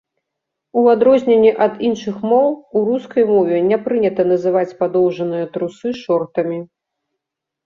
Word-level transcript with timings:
У 0.79 0.81
адрозненне 0.93 1.51
ад 1.65 1.73
іншых 1.89 2.15
моў, 2.31 2.47
у 2.79 2.83
рускай 2.87 3.27
мове 3.33 3.57
не 3.69 3.77
прынята 3.85 4.27
называць 4.33 4.65
падоўжаныя 4.81 5.45
трусы 5.53 5.89
шортамі. 6.01 6.59